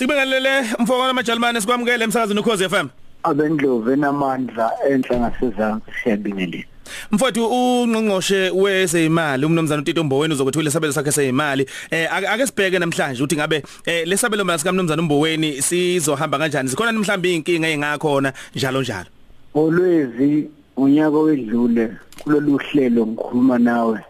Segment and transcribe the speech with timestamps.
[0.00, 2.88] Sibingelele mfowethu amajalimane sikwamukele emsakazweni ukhozi FM.
[3.22, 6.64] abendlovu enamandla enhla ngasezantsi siyabingelela.
[7.12, 13.22] Mfowethu ungqongqoshe wezemali umnomzana uTito Mboweni uzokuthula isabelo sakhe sezimali eh ake ake sibheke namhlanje
[13.22, 16.68] ukuthi ngabe eh lesabelo mali sika mnomzana Mboweni sizohamba kanjani?
[16.68, 19.06] Sikhona mhlawumbe inkinga engakhona njalo njalo.
[19.54, 24.00] Olwezi unyaka wedlule kulolu hlelo ngikhuluma nawe.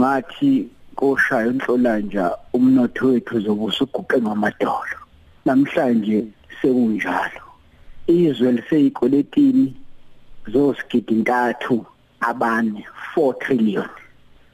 [0.00, 0.66] Ngathi
[1.02, 2.24] koshaya inhlolanja
[2.54, 4.98] umnotho wethu uzobusa uguqe ngamadolo.
[5.44, 6.26] Namhlanje
[6.60, 7.42] sekunjalo.
[8.06, 9.74] Izwe liseyikoletini
[10.52, 11.86] zosigidi intathu
[12.20, 12.86] abane
[13.16, 13.88] 4 trillion.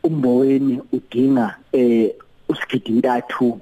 [0.02, 2.14] Umboweni udinga eh
[2.48, 3.60] usigidi intathu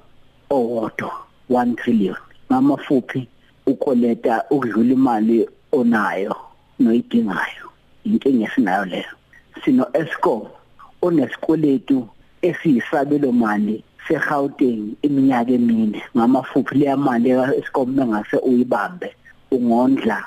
[0.50, 1.12] owodwa
[1.50, 2.16] 1 trillion.
[2.52, 3.28] Ngamafuphi
[3.66, 6.36] ukoleta ukudlula imali onayo
[6.78, 7.66] noyidingayo.
[8.04, 9.14] Inkinga esinayo leyo.
[9.64, 10.42] Sino Eskom
[11.02, 12.08] onesikweletu
[12.42, 16.02] esiyisabelo mali seGauteng iminyaka emine.
[16.16, 19.14] Ngamafuphi leya mali kaEskom mengase uyibambe
[19.50, 20.24] ungondla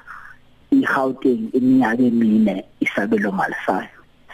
[0.71, 3.89] iGauteng iminyaka emine isabelo mali sayo.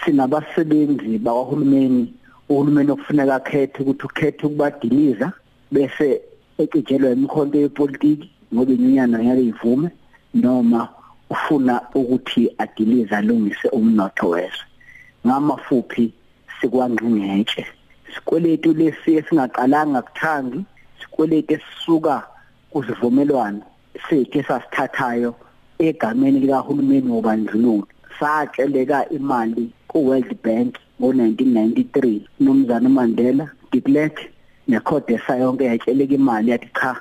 [0.05, 2.13] Sinabasebenzi bakahulumeni
[2.49, 5.31] uhulumeni okufuneka akhethe ukuthi ukhethe ukubadiliza
[5.71, 6.21] bese
[6.57, 9.89] eqijelwa imikhonto yepolitiki ngoba inyunyana ngeke ivume
[10.33, 10.89] noma
[11.29, 14.65] ufuna ukuthi adilize alungise umnotho wezwe.
[15.25, 16.13] Ngamafuphi
[16.61, 17.65] sikwangqingetshe
[18.13, 20.59] sikweletu lesi esingaqalanga kuthangi
[20.99, 22.15] sikweletu esisuka
[22.71, 23.61] kuzivumelwano
[24.09, 25.31] sethu esasithathayo
[25.79, 27.87] egameni likahulumeni wobandlululo.
[28.19, 34.17] Satsheleka imali ku-World Bank ngo-1993 nomzana uMandela de Klerk
[34.67, 36.95] neCodesa yonke yatsheleka imali yathi cha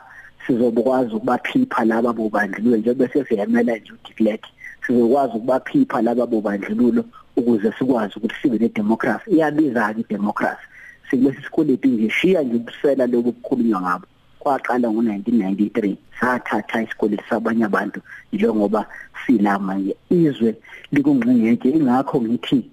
[0.46, 2.76] sizokwazi ukubaphipha laba bobandlululo.
[2.76, 4.42] Njengoba sesiyamela nje uDe Klerk
[4.86, 7.04] sizokwazi ukubaphipha laba bobandlululo
[7.36, 9.30] ukuze sikwazi ukuthi sibe nedemocracy.
[9.30, 10.64] Iyabiza ke idemocracy
[11.10, 14.06] sikulesi sikweletu ngishiya nje ubusela lobu kukhulunywa ngabo.
[14.38, 18.00] Kwaqala ngo1993 sathatha isikweletu sabanye abantu
[18.32, 18.86] njengoba
[19.26, 20.54] sila manje izwe
[20.92, 22.70] likungqingeke ingakho ngithi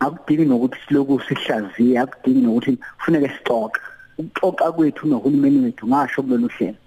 [0.00, 3.80] akudingi nokuthi siloku sihlaziya akudingi nokuthi kufuneke sixoxe.
[4.18, 6.78] Ukuxoxa kwethu nohulumeni wethu ngasho kulolu hlelo.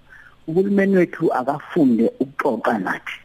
[0.46, 3.16] Uhulumeni wethu akafunde ukuxoxa nathi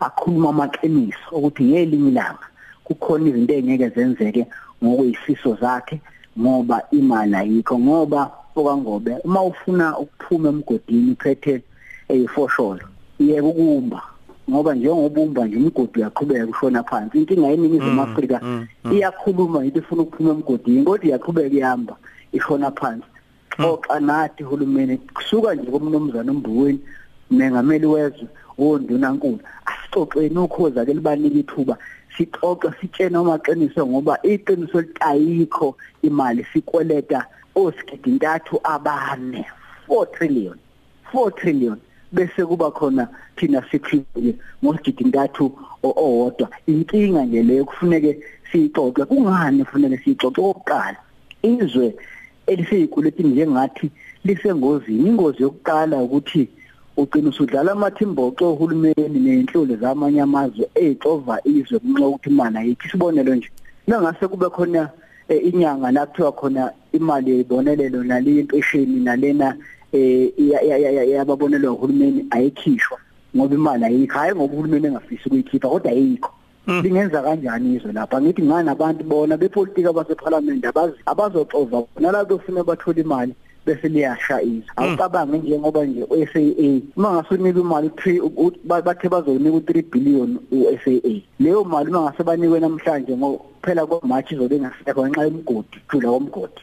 [0.00, 2.46] akhuluma amaqiniso ukuthi ngelinye ilanga
[2.94, 4.42] kukhona izinto engeke zenzeke
[4.84, 6.00] ngokuyisiso zakhe
[6.40, 11.62] ngoba imali ayikho ngoba okangobe uma ufuna ukuphuma emgodini uphethe
[12.12, 12.86] eyifosholo
[13.18, 14.02] yeke ukumba
[14.50, 17.18] ngoba njengobumba nje imigodi uyaqhubeka ushona phansi.
[17.18, 18.40] Inkinga yeningizimu Afrika
[18.92, 21.96] iyakhuluma yithi ifuna ukuphuma emgodini kodwa iyaqhubeka ihamba
[22.32, 23.08] ishona phansi.
[23.56, 26.80] Xoxa nathi hulumeni kusuka nje komnomzana umbuweni
[27.30, 28.26] mengameli wezwe
[28.58, 29.38] wondunankulu
[29.70, 31.78] asixoxeni ukhoza ke libanika ithuba
[32.16, 39.44] sixoxe sitshene amaqiniso ngoba iqiniso litayikho imali sikweleta osigidi intathu abane.
[39.88, 40.58] 4 trillion
[41.12, 41.78] 4 trillion.
[42.12, 45.52] Bese kuba khona thina sikhiphe ngosigidi intathu
[45.82, 46.48] owodwa.
[46.66, 48.18] Inkinga nje leyo kufuneke
[48.52, 49.04] siyixoxe.
[49.04, 50.40] Kungani kufuneke siyixoxe?
[50.40, 50.96] Okokuqala
[51.42, 51.94] izwe
[52.46, 53.90] eliseyikuletini njengathi
[54.24, 55.08] lisengozini.
[55.08, 56.48] Ingozi yokuqala ukuthi
[56.96, 63.50] ugcina usudlala amathimboco ohulumeni nenhlolo zamanye amazwe ezixova izwe kunxa ukuthi imali ayikho isibonelo nje.
[63.86, 64.90] Nangase kube khona
[65.28, 69.56] inyanga la kuthiwa khona imali yebonelelo nale impesheni nalena
[69.92, 72.98] eh yababonelwa uhulumeni ayikhishwa
[73.36, 74.18] ngoba imali ayikho.
[74.18, 76.32] Hayi ngoba uhulumeni engafisi ukuyikhipha kodwa ayikho.
[76.66, 78.20] Lingenza kanjani izwe lapha?
[78.22, 83.34] Ngithi ngani abantu bona bepolitiki abaseparliament abazi abazoxova nalabo befuna bathola imali?
[83.66, 90.38] Bese liyasha izwe awucabange njengoba nje uSAA uma ngasunika imali 3 bathe bazonika u3 billion
[90.52, 96.60] uSAA leyo mali uma ngase banikwe namhlanje ngokuphela kwaMarch izobe ngasekho ngenxa yomgodi thula komgodi.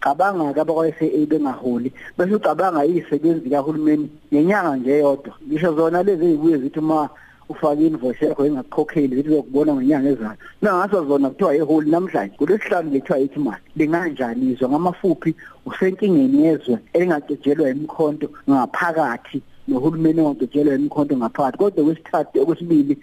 [0.00, 6.58] Cabanga ke abakwa-SAA bengaholi bese ucabanga izisebenzi kahulumeni ngenyanga nje yodwa ngisho zona lezi ezibuye
[6.58, 7.08] zithi uma
[7.48, 10.38] ufake invoice yakho engakukhokheli zithi uzokubona ngenyanga ezayo.
[10.62, 15.34] Nangaso zona kuthiwa eholi namhlanje kulesihlanu lethiwa ithi imali linganjani izwe ngamafuphi
[15.66, 21.58] usenkingeni yezwe elingacejelwa imikhonto ngaphakathi nohulumeni ongacejelwa imikhonto ngaphakathi.
[21.58, 22.98] Kodwa kwesithathu okwesibili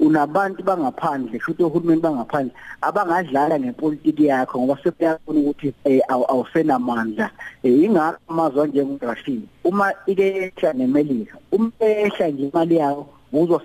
[0.00, 5.74] unabantu bangaphandle futhi ohulumeni bangaphandle abangadlala ngepolitiki yakho ngoba sebeyabona ukuthi
[6.08, 7.30] awusenamandla.
[7.62, 13.60] Ingakho amazwe njengoRashid uma ike ehla nemelika uma ehla nje imali yawo uzwa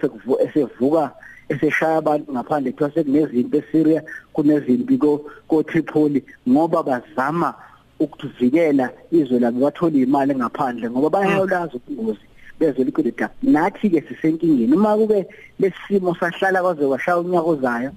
[0.54, 1.12] sevuka
[1.50, 4.02] eseshaya abantu ngaphandle kuthiwa sekunezimpi eSyria
[4.34, 4.98] kunezimpi
[5.48, 7.54] ko Tripoli ngoba bazama
[8.00, 12.26] ukuvikela izwe labo bathola imali ngaphandle ngoba bayalazi ubungozi
[12.60, 15.28] bezwe likweleta nathi ke sisenkingeni uma kube
[15.60, 17.92] lesimo sahlala kwaze kwashaya unyaka ozayo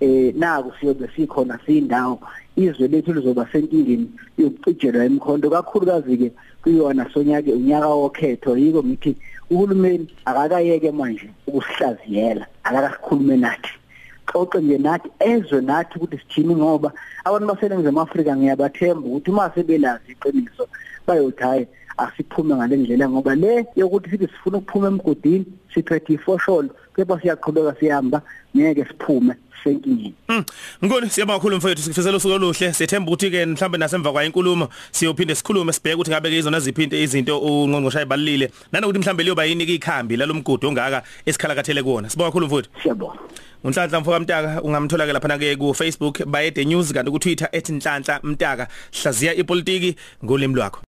[0.00, 2.20] eh naku siyobe sikhona siyindawo
[2.56, 4.08] izwe lethu lizoba senkingeni
[4.38, 6.28] yokucijelwa emkhonto kakhulukazi ke
[6.62, 9.16] kuyona sonyake unyaka wokhetho yiko ngithi
[9.50, 13.72] uhulumeni akakayeke manje ukusihlaziyela akakasikhulume nathi.
[14.26, 16.92] Xoxe nje nathi ezwe nathi ukuthi sithini ngoba
[17.24, 20.68] abantu baseningizimu Afrika ngiyabathemba ukuthi uma sebelazi iqiniso
[21.06, 21.66] bayothi hayi
[21.96, 28.22] asiphume ngale ndlela ngoba le yokuthi sithi sifuna ukuphuma emgodini siphethe ifosholo kepha siyaqhubeka sihamba
[28.56, 29.34] ngeke siphume
[29.64, 30.14] senkingeni.
[30.28, 30.44] Mm.
[30.84, 32.72] Ngikho siyabonga kakhulu mfowethu sikufisela usuku oluhle.
[32.72, 36.82] Siyethemba ukuthi ke mhlambe nasemva kwa inkulumo siyophinde sikhulume sibheke ukuthi ngabe ke izona ziphi
[36.82, 42.46] into izinto ungqongqosha ayibalile nanokuthi mhlambe liyoba yini ikhambi lalomgudu ongaka esikhalakathele kuona sibonga kakhulu
[42.46, 42.70] mfowethu.
[42.82, 43.18] Siyabonga.
[43.64, 48.20] Unhlanhla mfoka Mtaka ungamthola ke lapha ke ku Facebook bayede news kanti ku Twitter @nhlanhla
[48.22, 48.68] mtaka
[49.02, 50.80] hlaziya ipolitiki ngolimi lwakho.